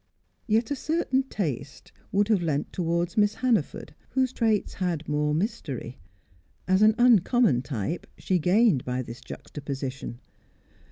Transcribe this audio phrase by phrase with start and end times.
[0.47, 5.99] Yet a certain taste would have leant towards Miss Hannaford, whose traits had more mystery;
[6.67, 10.19] as an uncommon type, she gained by this juxtaposition.